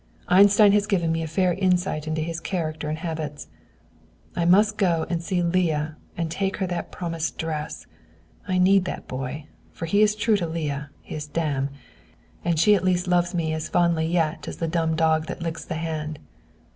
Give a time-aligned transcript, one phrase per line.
[0.29, 3.45] Einstein has given me a fair insight into his character and habits.
[4.35, 7.85] I must go and see Leah and take her that promised dress.
[8.47, 11.69] I need that boy, for he is true to Leah, his dam,
[12.43, 15.65] and she at least loves me as fondly yet as the dumb dog that licks
[15.65, 16.17] the hand.